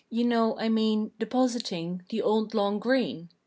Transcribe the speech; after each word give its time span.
You 0.09 0.23
know, 0.23 0.57
I 0.57 0.67
mean 0.67 1.11
Depositing 1.19 2.01
the 2.09 2.23
old 2.23 2.55
"Long 2.55 2.79
Green! 2.79 3.29